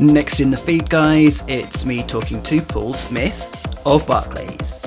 [0.00, 4.86] Next in the feed, guys, it's me talking to Paul Smith of Barclays.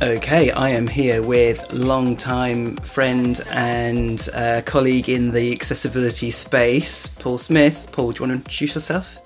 [0.00, 7.36] Okay, I am here with long-time friend and uh, colleague in the accessibility space, Paul
[7.36, 7.86] Smith.
[7.92, 9.18] Paul, do you want to introduce yourself?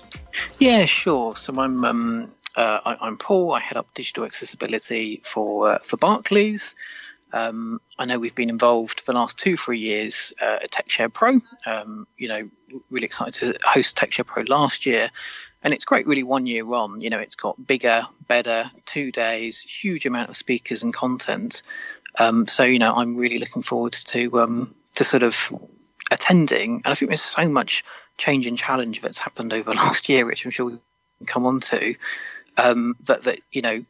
[0.59, 1.37] Yeah, sure.
[1.37, 3.53] So I'm um, uh, I, am Paul.
[3.53, 6.75] I head up digital accessibility for uh, for Barclays.
[7.33, 11.11] Um, I know we've been involved for the last two, three years uh, at TechShare
[11.11, 11.41] Pro.
[11.65, 12.49] Um, you know,
[12.89, 15.09] really excited to host TechShare Pro last year.
[15.63, 17.01] And it's great, really, one year on.
[17.01, 21.63] You know, it's got bigger, better, two days, huge amount of speakers and content.
[22.19, 25.51] Um, so, you know, I'm really looking forward to um, to sort of
[26.11, 26.75] attending.
[26.75, 27.83] And I think there's so much
[28.17, 30.79] change and challenge that's happened over last year, which I'm sure we
[31.17, 31.95] can come on to,
[32.57, 33.83] um, that, that, you know,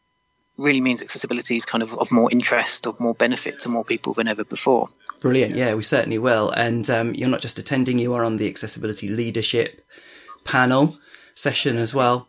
[0.58, 4.14] really means accessibility is kind of of more interest, of more benefit to more people
[4.14, 4.90] than ever before.
[5.20, 5.56] Brilliant.
[5.56, 6.52] Yeah, we certainly will.
[6.52, 9.86] And um, you're not just attending, you are on the accessibility leadership
[10.44, 10.98] panel
[11.36, 12.28] session as well.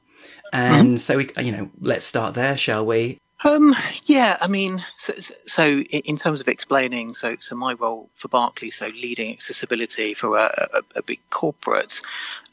[0.53, 0.97] And mm-hmm.
[0.98, 3.19] so we, you know, let's start there, shall we?
[3.44, 5.12] Um, yeah, I mean, so,
[5.47, 10.38] so, in terms of explaining, so so my role for Barclays, so leading accessibility for
[10.38, 12.00] a, a, a big corporate,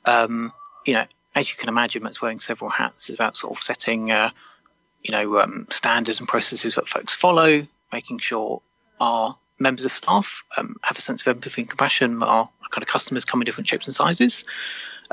[0.06, 0.52] um,
[0.85, 3.09] you know, as you can imagine, that's wearing several hats.
[3.09, 4.31] It's about sort of setting uh,
[5.03, 8.61] you know, um, standards and processes that folks follow, making sure
[8.99, 12.21] our members of staff um, have a sense of empathy and compassion.
[12.23, 14.44] Our kind of customers come in different shapes and sizes.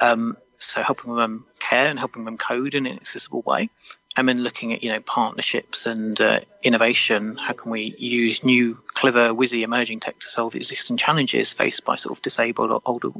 [0.00, 3.70] Um, so helping them care and helping them code in an accessible way.
[4.16, 7.36] And then looking at, you know, partnerships and uh, innovation.
[7.36, 11.94] How can we use new, clever, whizzy emerging tech to solve existing challenges faced by
[11.94, 13.10] sort of disabled or older,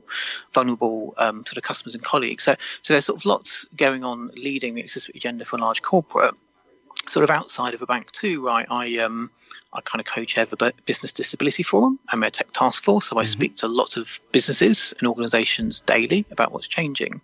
[0.53, 2.43] vulnerable um, sort of customers and colleagues?
[2.43, 5.83] So, so there's sort of lots going on leading the accessibility agenda for a large
[5.83, 6.35] corporate
[7.09, 8.67] sort of outside of a bank too, right?
[8.71, 9.31] I um,
[9.73, 13.23] I kind of co-chair the Business Disability Forum and their tech task force, so I
[13.23, 13.31] mm-hmm.
[13.31, 17.21] speak to lots of businesses and organisations daily about what's changing.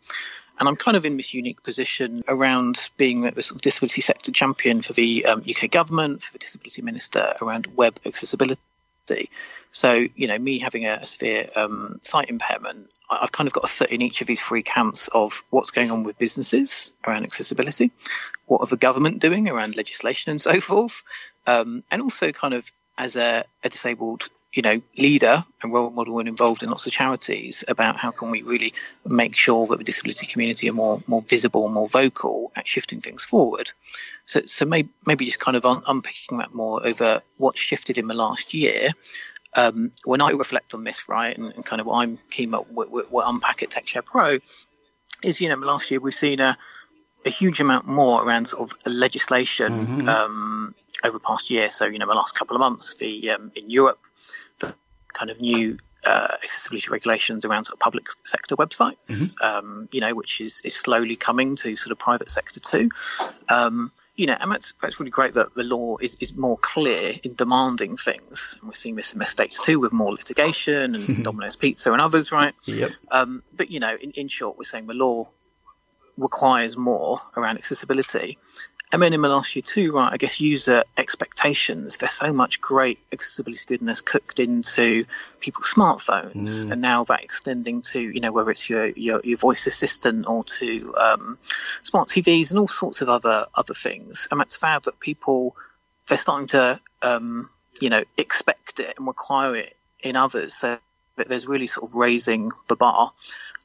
[0.60, 4.30] And I'm kind of in this unique position around being the sort of disability sector
[4.30, 8.60] champion for the um, UK government, for the disability minister around web accessibility.
[9.72, 13.64] So, you know, me having a, a severe um, sight impairment, I've kind of got
[13.64, 17.24] a foot in each of these three camps of what's going on with businesses around
[17.24, 17.90] accessibility,
[18.46, 21.02] what are the government doing around legislation and so forth,
[21.46, 26.18] um, and also kind of as a, a, disabled, you know, leader and role model
[26.18, 28.72] and involved in lots of charities about how can we really
[29.04, 33.24] make sure that the disability community are more more visible, more vocal at shifting things
[33.24, 33.70] forward.
[34.26, 38.06] So, so maybe, maybe just kind of un- unpicking that more over what shifted in
[38.06, 38.90] the last year
[39.56, 42.58] um, when I reflect on this, right, and, and kind of what I'm keen to
[42.58, 44.38] what unpack at TechShare Pro
[45.22, 46.56] is, you know, last year we've seen a,
[47.24, 50.08] a huge amount more around sort of legislation mm-hmm.
[50.08, 51.68] um, over the past year.
[51.68, 54.00] So, you know, the last couple of months, the um, in Europe,
[55.14, 55.76] kind of new
[56.06, 59.44] uh, accessibility regulations around sort of public sector websites, mm-hmm.
[59.44, 62.90] um, you know, which is, is slowly coming to sort of private sector too.
[63.48, 67.14] Um, you know, and that's that's really great that the law is, is more clear
[67.24, 68.56] in demanding things.
[68.60, 72.00] And we're seeing this in the states too, with more litigation and Domino's Pizza and
[72.00, 72.54] others, right?
[72.64, 72.90] Yep.
[73.10, 75.28] Um, but you know, in, in short, we're saying the law
[76.16, 78.38] requires more around accessibility,
[78.92, 81.96] and then in year too, right, I guess user expectations.
[81.96, 85.04] There's so much great accessibility goodness cooked into
[85.40, 86.70] people's smartphones, mm.
[86.70, 90.44] and now that extending to you know whether it's your your, your voice assistant or
[90.44, 91.38] to um,
[91.82, 94.28] smart TVs and all sorts of other other things.
[94.30, 95.56] And that's fab that people
[96.06, 97.50] they're starting to um,
[97.80, 100.54] you know expect it and require it in others.
[100.54, 100.78] So
[101.16, 103.12] there's really sort of raising the bar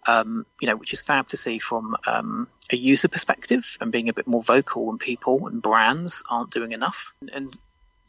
[0.07, 4.09] um, you know, which is fab to see from um, a user perspective and being
[4.09, 7.13] a bit more vocal when people and brands aren't doing enough.
[7.33, 7.57] And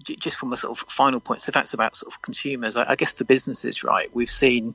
[0.04, 2.76] just from a sort of final point, so that's about sort of consumers.
[2.76, 4.08] I, I guess for businesses, right?
[4.14, 4.74] We've seen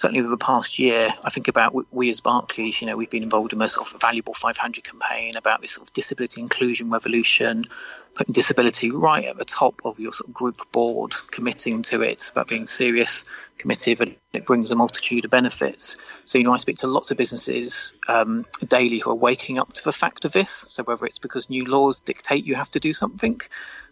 [0.00, 3.22] certainly over the past year, I think about we as Barclays, you know, we've been
[3.22, 7.66] involved in a sort of valuable 500 campaign about this sort of disability inclusion revolution,
[8.14, 12.30] putting disability right at the top of your sort of group board, committing to it,
[12.32, 13.26] about being serious,
[13.58, 15.98] committed, and it brings a multitude of benefits.
[16.24, 19.74] So, you know, I speak to lots of businesses um, daily who are waking up
[19.74, 20.50] to the fact of this.
[20.50, 23.38] So, whether it's because new laws dictate you have to do something.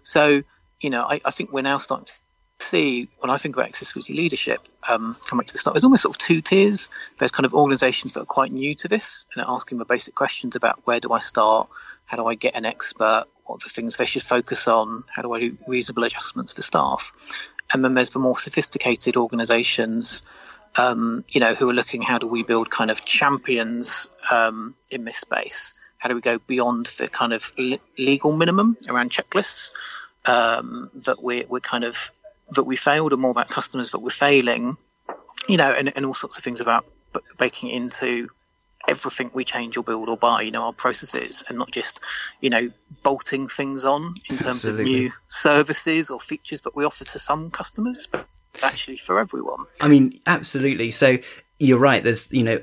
[0.05, 0.43] So,
[0.81, 2.15] you know, I, I think we're now starting to
[2.61, 6.03] see when I think about accessibility leadership, um, come back to the start, there's almost
[6.03, 6.89] sort of two tiers.
[7.19, 10.15] There's kind of organisations that are quite new to this and are asking the basic
[10.15, 11.69] questions about where do I start,
[12.07, 15.23] how do I get an expert, what are the things they should focus on, how
[15.23, 17.13] do I do reasonable adjustments to staff,
[17.73, 20.23] and then there's the more sophisticated organisations.
[20.77, 25.05] Um, you know, who are looking how do we build kind of champions um, in
[25.05, 25.73] this space?
[25.97, 27.53] How do we go beyond the kind of
[27.99, 29.71] legal minimum around checklists
[30.27, 32.11] um, that we're, we're kind of
[32.53, 34.77] that we failed and more about customers that we're failing,
[35.49, 36.85] you know, and, and all sorts of things about
[37.39, 38.27] baking into
[38.87, 42.01] everything we change or build or buy, you know, our processes and not just,
[42.41, 42.71] you know,
[43.03, 44.83] bolting things on in terms Absolutely.
[44.83, 48.27] of new services or features that we offer to some customers, but
[48.63, 49.65] actually for everyone.
[49.81, 50.91] I mean, absolutely.
[50.91, 51.19] So
[51.59, 52.03] you're right.
[52.03, 52.61] There's, you know,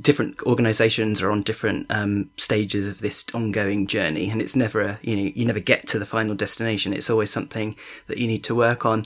[0.00, 4.98] different organizations are on different um, stages of this ongoing journey and it's never a,
[5.02, 6.92] you know you never get to the final destination.
[6.92, 7.76] It's always something
[8.06, 9.04] that you need to work on.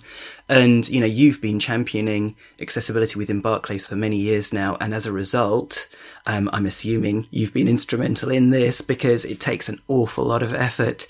[0.48, 5.06] And you know you've been championing accessibility within barclays for many years now and as
[5.06, 5.88] a result
[6.26, 10.54] um, i'm assuming you've been instrumental in this because it takes an awful lot of
[10.54, 11.06] effort.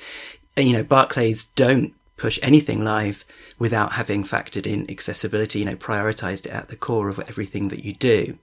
[0.57, 3.25] You know barclays don't push anything live
[3.59, 7.85] without having factored in accessibility, you know, prioritized it at the core of everything that
[7.85, 8.39] you do.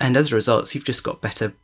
[0.00, 1.54] And as a result, you've just got better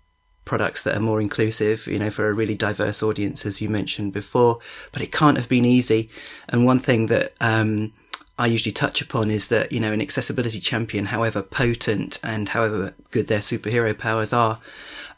[0.45, 4.13] products that are more inclusive, you know, for a really diverse audience, as you mentioned
[4.13, 4.59] before.
[4.93, 6.09] But it can't have been easy.
[6.49, 7.93] And one thing that, um,
[8.39, 12.95] I usually touch upon is that, you know, an accessibility champion, however potent and however
[13.11, 14.61] good their superhero powers are,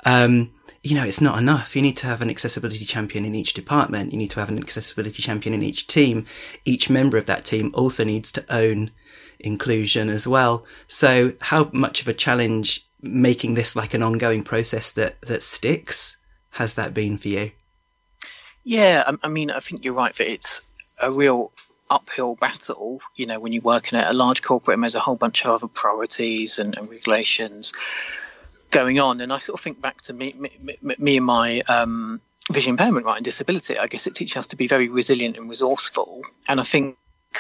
[0.07, 1.77] um, you know, it's not enough.
[1.77, 4.13] You need to have an accessibility champion in each department.
[4.13, 6.25] You need to have an accessibility champion in each team.
[6.65, 8.91] Each member of that team also needs to own
[9.39, 10.65] inclusion as well.
[10.89, 16.17] So how much of a challenge making this like an ongoing process that, that sticks
[16.51, 17.51] has that been for you?
[18.65, 20.63] Yeah, I, I mean, I think you're right that it's
[21.03, 21.53] a real
[21.91, 25.17] uphill battle, you know, when you're working at a large corporate and there's a whole
[25.17, 27.73] bunch of other priorities and, and regulations
[28.71, 29.21] going on.
[29.21, 32.21] And I sort of think back to me, me, me and my um,
[32.53, 33.79] vision impairment, right, and disability.
[33.79, 36.23] I guess it teaches us to be very resilient and resourceful.
[36.49, 36.97] And I think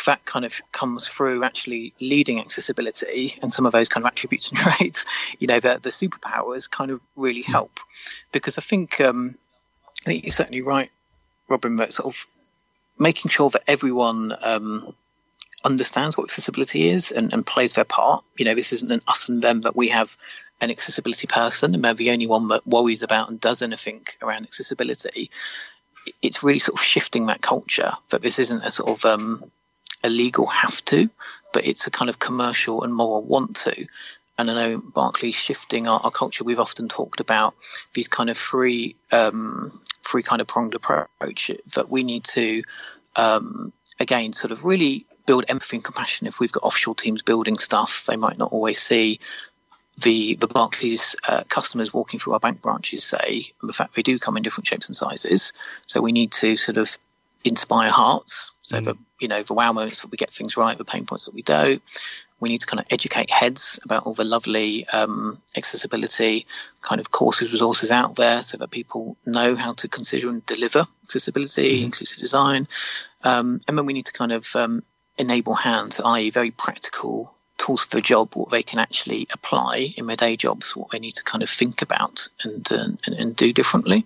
[0.06, 4.49] that kind of comes through actually leading accessibility and some of those kind of attributes
[4.49, 5.05] and traits.
[5.38, 7.53] You know, the the superpowers kind of really hmm.
[7.53, 7.81] help
[8.33, 9.37] because I think um,
[10.03, 10.91] I think you're certainly right,
[11.49, 11.76] Robin.
[11.76, 12.26] That sort of
[12.99, 14.94] making sure that everyone um,
[15.65, 18.25] understands what accessibility is and, and plays their part.
[18.39, 20.17] You know, this isn't an us and them that we have
[20.61, 24.45] an accessibility person and they're the only one that worries about and does anything around
[24.45, 25.31] accessibility.
[26.23, 29.51] It's really sort of shifting that culture that this isn't a sort of um,
[30.03, 31.11] a legal have to,
[31.53, 33.87] but it's a kind of commercial and moral want to.
[34.39, 36.45] And I know Barclays shifting our, our culture.
[36.45, 37.55] We've often talked about
[37.93, 42.62] these kind of free, um, free kind of pronged approach that we need to,
[43.17, 46.27] um, again, sort of really build empathy and compassion.
[46.27, 49.21] If we've got offshore teams building stuff, they might not always see
[49.99, 54.19] the the Barclays uh, customers walking through our bank branches say the fact they do
[54.19, 55.53] come in different shapes and sizes.
[55.87, 56.97] So we need to sort of
[57.45, 58.53] inspire hearts.
[58.63, 58.85] So mm.
[58.85, 61.35] the you know the wow moments that we get things right, the pain points that
[61.35, 61.83] we don't.
[62.41, 66.47] We need to kind of educate heads about all the lovely um, accessibility
[66.81, 70.87] kind of courses, resources out there, so that people know how to consider and deliver
[71.05, 71.85] accessibility, mm.
[71.85, 72.67] inclusive design,
[73.25, 74.83] um, and then we need to kind of um,
[75.21, 80.07] enable hands, i.e., very practical tools for the job, what they can actually apply in
[80.07, 83.37] their day jobs, what they need to kind of think about and uh, and, and,
[83.37, 84.05] do differently.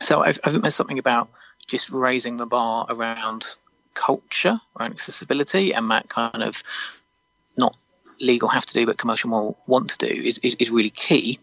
[0.00, 1.28] So I, I think there's something about
[1.66, 3.46] just raising the bar around
[3.94, 6.62] culture, around accessibility, and that kind of
[7.56, 7.76] not
[8.20, 11.38] legal have to do but commercial moral want to do is, is, is really key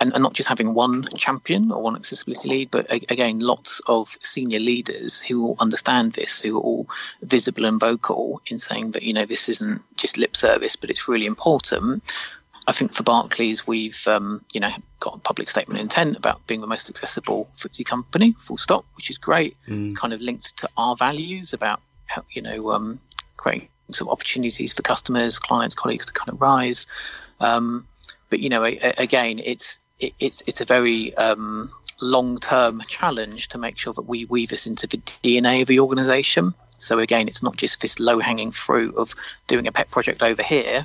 [0.00, 4.16] and, and, not just having one champion or one accessibility lead but again lots of
[4.22, 6.88] senior leaders who will understand this who are all
[7.22, 11.08] visible and vocal in saying that you know this isn't just lip service but it's
[11.08, 12.02] really important
[12.68, 14.70] I think for Barclays, we've um, you know
[15.00, 18.84] got a public statement of intent about being the most accessible FTSE company, full stop,
[18.94, 19.56] which is great.
[19.68, 19.96] Mm.
[19.96, 23.00] Kind of linked to our values about how, you know um,
[23.36, 26.86] creating sort of opportunities for customers, clients, colleagues to kind of rise.
[27.40, 27.86] Um,
[28.30, 31.70] but you know, a, a, again, it's it, it's it's a very um,
[32.00, 36.54] long-term challenge to make sure that we weave this into the DNA of the organisation.
[36.78, 39.14] So again, it's not just this low-hanging fruit of
[39.46, 40.84] doing a pet project over here,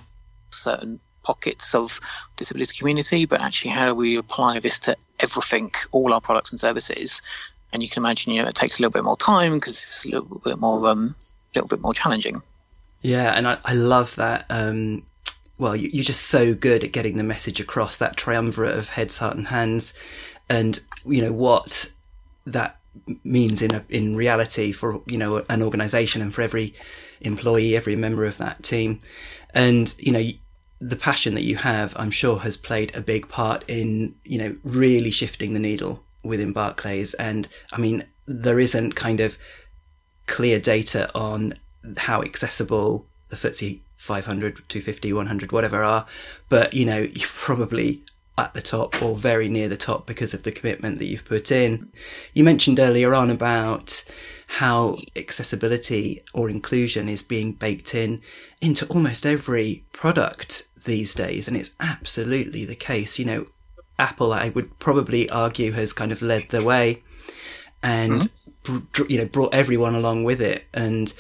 [0.51, 1.99] certain pockets of
[2.37, 6.59] disability community, but actually how do we apply this to everything, all our products and
[6.59, 7.21] services?
[7.73, 10.05] And you can imagine, you know, it takes a little bit more time because it's
[10.05, 11.15] a little bit more, um,
[11.55, 12.41] little bit more challenging.
[13.01, 14.45] Yeah, and I, I love that.
[14.49, 15.05] Um,
[15.57, 19.17] well, you, you're just so good at getting the message across that triumvirate of heads,
[19.17, 19.93] heart, and hands,
[20.49, 21.91] and you know what
[22.45, 22.79] that
[23.23, 26.73] means in a, in reality for you know an organization and for every
[27.21, 28.99] employee, every member of that team,
[29.53, 30.29] and you know
[30.79, 34.55] the passion that you have, I'm sure, has played a big part in you know
[34.63, 37.13] really shifting the needle within Barclays.
[37.15, 39.37] And I mean, there isn't kind of
[40.27, 41.53] clear data on
[41.97, 46.05] how accessible the FTSE 500, 250, 100, whatever are.
[46.49, 48.03] But, you know, you're probably
[48.37, 51.51] at the top or very near the top because of the commitment that you've put
[51.51, 51.91] in.
[52.33, 54.03] You mentioned earlier on about
[54.47, 58.21] how accessibility or inclusion is being baked in
[58.61, 63.19] into almost every product these days, and it's absolutely the case.
[63.19, 63.47] You know,
[63.99, 67.03] Apple, I would probably argue, has kind of led the way,
[67.83, 68.29] and
[68.63, 69.03] mm-hmm.
[69.09, 71.13] you know brought everyone along with it, and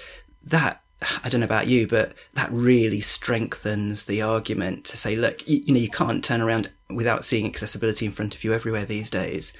[0.49, 0.81] that
[1.23, 5.61] I don't know about you, but that really strengthens the argument to say, look, you,
[5.65, 9.11] you, know, you can't turn around without seeing accessibility in front of you everywhere these
[9.11, 9.53] days.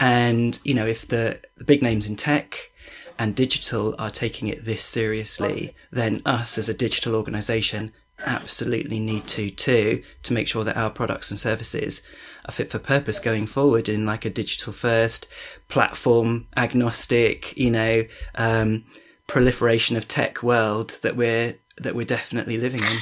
[0.00, 2.70] And, you know, if the, the big names in tech
[3.18, 7.92] and digital are taking it this seriously, then us as a digital organization
[8.24, 12.00] absolutely need to too, to make sure that our products and services
[12.46, 15.26] are fit for purpose going forward in like a digital first
[15.68, 18.04] platform agnostic, you know,
[18.36, 18.84] um,
[19.32, 22.98] proliferation of tech world that we're that we're definitely living in.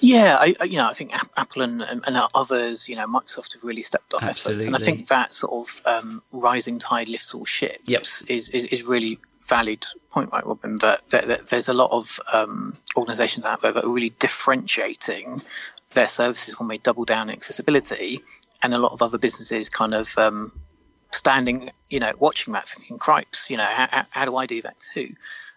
[0.00, 3.82] Yeah, I, you know, I think Apple and, and, others, you know, Microsoft have really
[3.82, 4.64] stepped up Absolutely.
[4.64, 8.02] efforts, and I think that sort of um, rising tide lifts all ships yep.
[8.28, 10.78] is, is is really valid point, right, Robin?
[10.78, 15.40] That, that, that there's a lot of um, organisations out there that are really differentiating
[15.94, 18.20] their services when they double down on accessibility,
[18.64, 20.50] and a lot of other businesses kind of um,
[21.12, 24.80] standing, you know, watching that, thinking, "Cripes, you know, how, how do I do that
[24.80, 25.14] too?"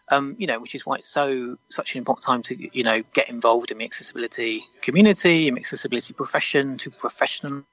[0.09, 3.03] Um, you know, which is why it's so such an important time to you know
[3.13, 7.63] get involved in the accessibility community, in the accessibility profession, to professionalize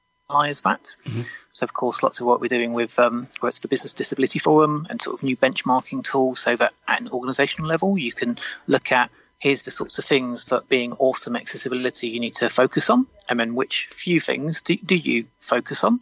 [0.63, 0.97] that.
[1.05, 1.23] Mm-hmm.
[1.53, 4.39] So, of course, lots of what we're doing with um, where it's the Business Disability
[4.39, 8.39] Forum and sort of new benchmarking tools, so that at an organisational level you can
[8.67, 12.89] look at here's the sorts of things that being awesome accessibility you need to focus
[12.89, 15.99] on, and then which few things do, do you focus on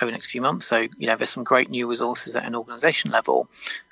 [0.00, 0.66] over the next few months.
[0.66, 3.48] So, you know, there's some great new resources at an organisation level.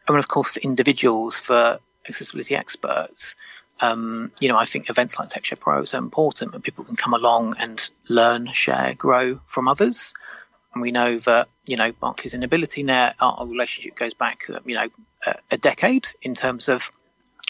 [0.07, 3.37] And then, of course, for individuals, for accessibility experts,
[3.81, 6.97] um, you know, I think events like TechShare Pro are so important and people can
[6.97, 10.15] come along and learn, share, grow from others.
[10.73, 14.75] And we know that, you know, Barclays and AbilityNet, our relationship goes back, uh, you
[14.75, 14.89] know,
[15.27, 16.91] a, a decade in terms of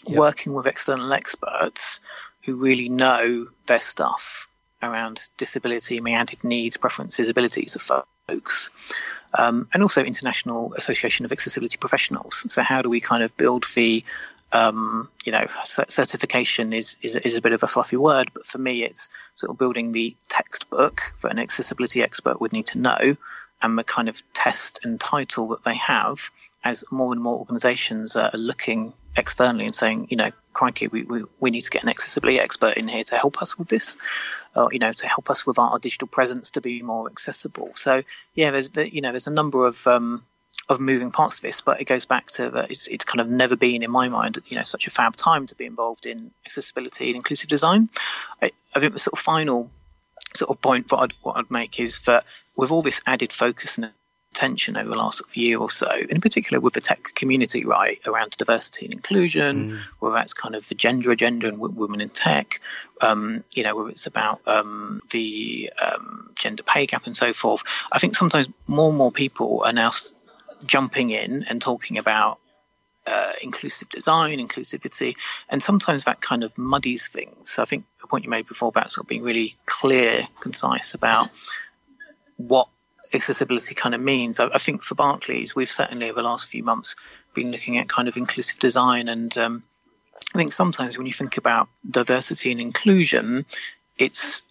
[0.07, 0.17] yep.
[0.17, 2.01] working with external experts
[2.45, 4.49] who really know their stuff
[4.83, 8.09] around disability, meanded needs, preferences, abilities of folks,
[9.39, 12.45] um, and also International Association of Accessibility Professionals.
[12.53, 14.05] So, how do we kind of build the
[14.53, 18.59] um, you know, certification is, is is a bit of a fluffy word, but for
[18.59, 23.15] me, it's sort of building the textbook that an accessibility expert would need to know,
[23.63, 26.31] and the kind of test and title that they have
[26.67, 31.23] as more and more organisations are looking externally and saying, you know, crikey, we, we,
[31.39, 33.97] we need to get an accessibility expert in here to help us with this,
[34.73, 37.71] you know, to help us with our, our digital presence to be more accessible.
[37.77, 38.03] So,
[38.35, 40.25] yeah, there's, you know, there's a number of, um,
[40.69, 43.29] of moving parts of this, but it goes back to that it's, it's kind of
[43.29, 46.33] never been in my mind, you know, such a fab time to be involved in
[46.45, 47.89] accessibility and inclusive design.
[48.43, 49.71] I, I think the sort of final
[50.35, 52.25] sort of point what I'd, what I'd make is that
[52.57, 53.93] with all this added focus and
[54.37, 57.65] attention over the last sort of year or so, in particular with the tech community,
[57.65, 59.79] right, around diversity and inclusion, mm.
[60.01, 62.61] whether that's kind of the gender agenda and w- women in tech,
[63.01, 67.63] um, you know, whether it's about um, the um, gender pay gap and so forth.
[67.93, 69.93] I think sometimes more and more people are now
[70.67, 72.39] jumping in and talking about
[73.07, 75.15] uh, inclusive design, inclusivity,
[75.49, 77.51] and sometimes that kind of muddies things.
[77.53, 80.93] So I think the point you made before about sort of being really clear, concise
[80.93, 81.31] about
[82.37, 82.69] what
[83.15, 84.41] accessibility kind of means.
[84.41, 86.95] I, I, think for Barclays, we've certainly over the last few months
[87.35, 89.63] been looking at kind of inclusive design, and um,
[90.35, 93.45] I think sometimes when you think about diversity and inclusion,
[93.99, 94.43] it's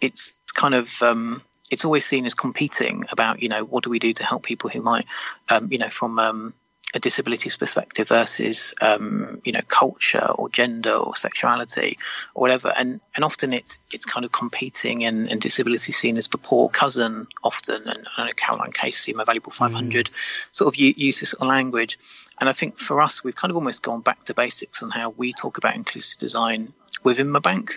[0.00, 3.98] it's kind of um, it's always seen as competing about you know what do we
[3.98, 5.06] do to help people who might
[5.48, 6.54] um, you know from um,
[6.94, 11.98] a disabilities perspective versus um, you know culture or gender or sexuality
[12.34, 12.72] or whatever.
[12.76, 16.68] And and often it's it's kind of competing and, and disability seen as the poor
[16.68, 17.82] cousin often.
[17.86, 20.12] And I know Caroline Casey my valuable 500 mm.
[20.50, 21.98] sort of use this language.
[22.40, 25.10] And I think for us we've kind of almost gone back to basics on how
[25.10, 26.72] we talk about inclusive design
[27.04, 27.72] within the bank.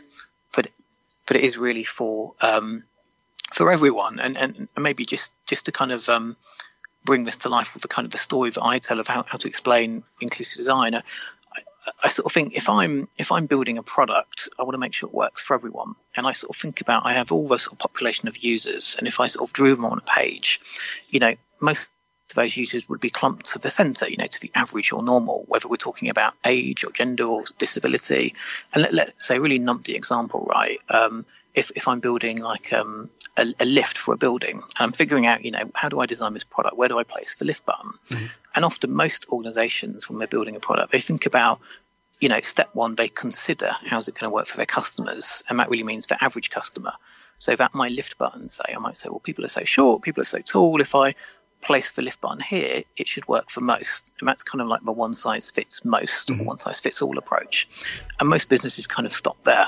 [0.55, 0.69] But
[1.27, 2.83] but it is really for um,
[3.53, 4.19] for everyone.
[4.19, 6.35] And, and maybe just just to kind of um,
[7.05, 9.23] bring this to life with the kind of the story that I tell of how,
[9.27, 10.95] how to explain inclusive design.
[10.95, 11.01] I,
[12.03, 14.93] I, sort of think if I'm if I'm building a product, I want to make
[14.93, 15.95] sure it works for everyone.
[16.15, 18.95] And I sort of think about I have all the sort of population of users,
[18.97, 20.61] and if I sort of drew them on a page,
[21.09, 21.89] you know, most
[22.29, 25.03] of those users would be clumped to the centre, you know, to the average or
[25.03, 28.33] normal, whether we're talking about age or gender or disability.
[28.73, 30.79] And let, let's say, really numpty example, right?
[30.89, 34.91] Um, if, if I'm building like um, a, a, lift for a building and I'm
[34.91, 36.77] figuring out, you know, how do I design this product?
[36.77, 37.91] Where do I place the lift button?
[38.09, 38.25] Mm-hmm.
[38.55, 41.59] And often most organizations, when they're building a product, they think about,
[42.19, 45.43] you know, step one, they consider how's it going to work for their customers.
[45.49, 46.93] And that really means the average customer.
[47.39, 50.21] So that my lift button, say, I might say, well, people are so short, people
[50.21, 50.79] are so tall.
[50.79, 51.15] If I
[51.61, 54.11] place the lift button here, it should work for most.
[54.19, 56.41] And that's kind of like the one size fits most mm-hmm.
[56.41, 57.67] or one size fits all approach.
[58.19, 59.67] And most businesses kind of stop there.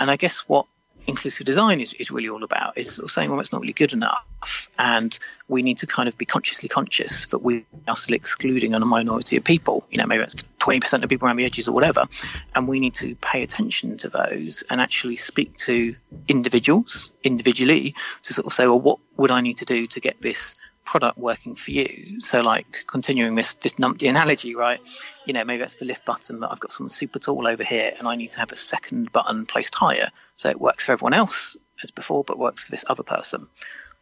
[0.00, 0.66] And I guess what
[1.08, 3.72] inclusive design is, is really all about is sort of saying, well, it's not really
[3.72, 4.68] good enough.
[4.78, 8.80] And we need to kind of be consciously conscious that we are still excluding a
[8.80, 9.84] minority of people.
[9.90, 12.04] You know, maybe it's 20% of people around the edges or whatever.
[12.54, 15.96] And we need to pay attention to those and actually speak to
[16.28, 20.20] individuals individually to sort of say, well, what would I need to do to get
[20.22, 20.54] this
[20.88, 22.18] product working for you.
[22.18, 24.80] So, like continuing this this numpty analogy, right?
[25.26, 27.92] You know, maybe that's the lift button, that I've got something super tall over here,
[27.98, 31.14] and I need to have a second button placed higher, so it works for everyone
[31.14, 33.46] else as before, but works for this other person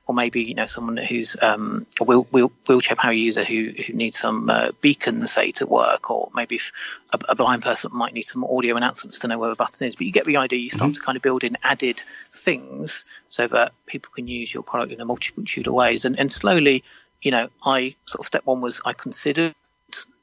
[0.06, 3.92] or maybe you know someone who's um, a wheel, wheel, wheelchair power user who who
[3.92, 6.60] needs some uh, beacons say to work, or maybe
[7.12, 9.96] a, a, blind person might need some audio announcements to know where the button is.
[9.96, 10.60] But you get the idea.
[10.60, 10.94] You start mm-hmm.
[10.94, 12.02] to kind of build in added
[12.34, 16.30] things so that people can use your product in a multitude of ways, and and
[16.30, 16.84] slowly,
[17.22, 19.54] you know, I sort of step one was I considered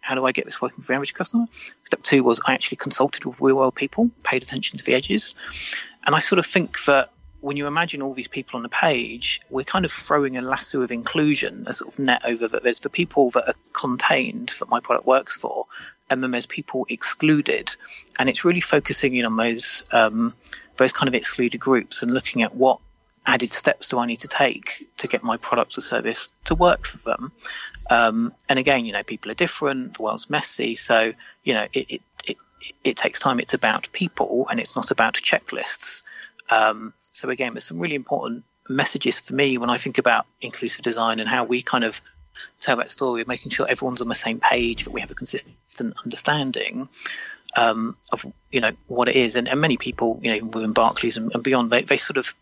[0.04, 1.46] how do I get this working for the average customer?
[1.86, 5.34] Step two was I actually consulted with real world people, paid attention to the edges.
[6.06, 7.13] And I sort of think that
[7.44, 10.82] when you imagine all these people on the page, we're kind of throwing a lasso
[10.82, 12.64] of inclusion, a sort of net over that.
[12.64, 15.66] There's the people that are contained that my product works for,
[16.10, 17.76] and then there's people excluded,
[18.18, 20.34] and it's really focusing in on those um,
[20.78, 22.80] those kind of excluded groups and looking at what
[23.26, 26.86] added steps do I need to take to get my product or service to work
[26.86, 27.32] for them.
[27.90, 29.98] Um, and again, you know, people are different.
[29.98, 31.12] The world's messy, so
[31.44, 32.38] you know, it, it it
[32.86, 33.42] it takes time.
[33.42, 36.04] It's about people, and it's not about checklists.
[36.50, 40.82] Um, so again, there's some really important messages for me when I think about inclusive
[40.82, 42.02] design and how we kind of
[42.60, 45.16] tell that story of making sure everyone's on the same page, that we have a
[45.16, 46.90] consistent understanding
[47.56, 49.36] um, of you know what it is.
[49.36, 52.34] And, and many people, you know, within Barclays and, and beyond, they, they sort of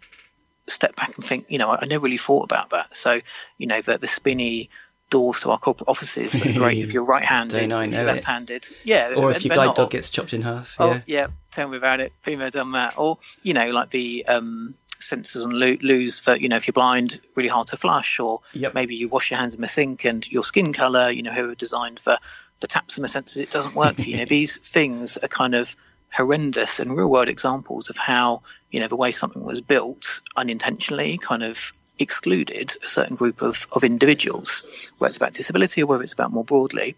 [0.68, 2.96] step back and think, you know, I, I never really thought about that.
[2.96, 3.20] So,
[3.58, 4.70] you know, the, the spinny
[5.12, 8.68] doors to our corporate offices that great if you're right-handed, if you're left-handed.
[8.84, 10.76] Yeah, or if your guide dog gets chopped in half.
[10.80, 11.02] Oh, yeah.
[11.06, 12.12] yeah, tell me about it.
[12.26, 12.98] Been done that.
[12.98, 17.22] Or you know, like the um, sensors on loos for you know if you're blind,
[17.36, 18.74] really hard to flush, or yep.
[18.74, 21.52] maybe you wash your hands in the sink and your skin color, you know, who
[21.52, 22.18] are designed for
[22.62, 24.14] the taps and the sensors, it doesn't work for you.
[24.14, 25.76] you know, these things are kind of
[26.14, 31.18] horrendous and real world examples of how you know the way something was built unintentionally
[31.18, 34.66] kind of excluded a certain group of, of individuals,
[34.98, 36.96] whether it's about disability or whether it's about more broadly.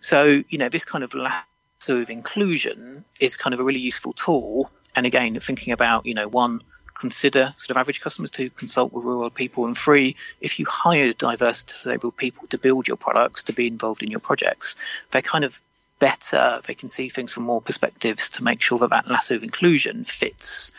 [0.00, 4.12] So, you know, this kind of lasso of inclusion is kind of a really useful
[4.12, 4.70] tool.
[4.96, 6.60] And again, thinking about, you know, one,
[6.98, 11.12] consider sort of average customers to consult with world people, and three, if you hire
[11.12, 14.76] diverse disabled people to build your products, to be involved in your projects,
[15.10, 15.60] they're kind of
[16.00, 16.60] better.
[16.66, 20.04] They can see things from more perspectives to make sure that that lasso of inclusion
[20.04, 20.70] fits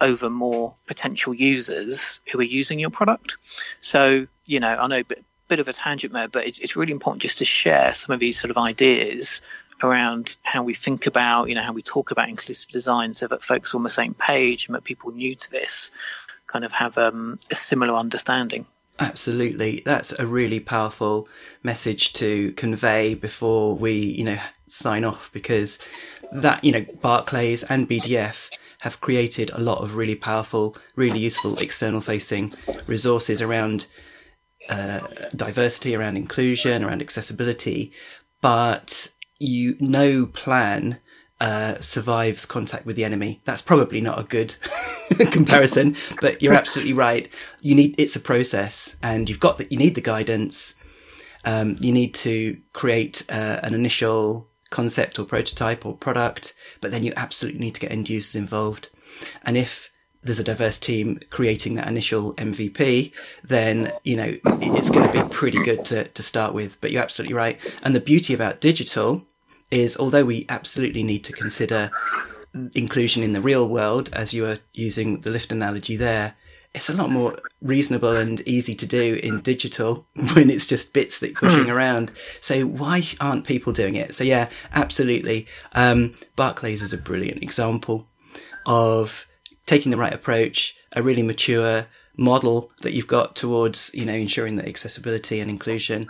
[0.00, 3.36] over more potential users who are using your product.
[3.80, 6.76] So, you know, I know a bit, bit of a tangent there, but it's, it's
[6.76, 9.40] really important just to share some of these sort of ideas
[9.82, 13.44] around how we think about, you know, how we talk about inclusive design so that
[13.44, 15.90] folks are on the same page and that people new to this
[16.46, 18.66] kind of have um, a similar understanding.
[18.98, 19.82] Absolutely.
[19.84, 21.28] That's a really powerful
[21.62, 25.78] message to convey before we, you know, sign off because
[26.32, 28.48] that, you know, Barclays and BDF
[28.80, 32.52] have created a lot of really powerful, really useful external facing
[32.88, 33.86] resources around
[34.68, 35.00] uh,
[35.34, 37.92] diversity, around inclusion, around accessibility.
[38.40, 39.08] But
[39.38, 40.98] you, no plan
[41.40, 43.40] uh, survives contact with the enemy.
[43.44, 44.56] That's probably not a good
[45.30, 47.30] comparison, but you're absolutely right.
[47.60, 50.74] You need it's a process, and you've got the, you need the guidance.
[51.44, 57.04] Um, you need to create uh, an initial concept or prototype or product, but then
[57.04, 58.88] you absolutely need to get end users involved.
[59.42, 59.90] And if
[60.22, 63.12] there's a diverse team creating that initial MVP,
[63.44, 66.80] then, you know, it's going to be pretty good to, to start with.
[66.80, 67.58] But you're absolutely right.
[67.82, 69.24] And the beauty about digital
[69.70, 71.90] is although we absolutely need to consider
[72.74, 76.34] inclusion in the real world, as you were using the lift analogy there,
[76.74, 81.18] it's a lot more reasonable and easy to do in digital when it's just bits
[81.20, 81.70] that you're pushing hmm.
[81.70, 82.12] around.
[82.40, 84.14] So why aren't people doing it?
[84.14, 85.46] So yeah, absolutely.
[85.72, 88.08] Um, Barclays is a brilliant example
[88.66, 89.26] of
[89.66, 94.56] taking the right approach, a really mature model that you've got towards, you know, ensuring
[94.56, 96.08] that accessibility and inclusion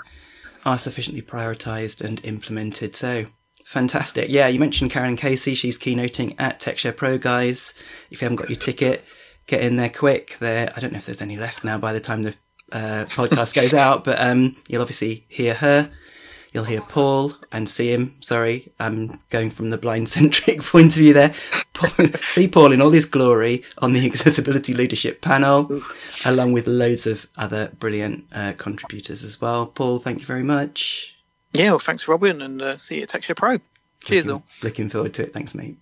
[0.64, 2.96] are sufficiently prioritized and implemented.
[2.96, 3.26] So
[3.64, 4.28] fantastic.
[4.30, 5.54] Yeah, you mentioned Karen Casey.
[5.54, 7.74] She's keynoting at TechShare Pro, guys.
[8.10, 9.04] If you haven't got your ticket,
[9.46, 10.36] get in there quick.
[10.40, 12.34] There, I don't know if there's any left now by the time the
[12.72, 15.90] uh, podcast goes out, but um, you'll obviously hear her.
[16.52, 18.16] You'll hear Paul and see him.
[18.20, 21.34] Sorry, I'm going from the blind centric point of view there.
[21.74, 21.90] Paul,
[22.22, 25.82] see Paul in all his glory on the accessibility leadership panel,
[26.24, 29.66] along with loads of other brilliant uh, contributors as well.
[29.66, 31.14] Paul, thank you very much.
[31.52, 33.58] Yeah, well, thanks, Robin, and uh, see you at TechShare Pro.
[34.04, 34.46] Cheers, looking, all.
[34.62, 35.32] Looking forward to it.
[35.32, 35.76] Thanks, mate.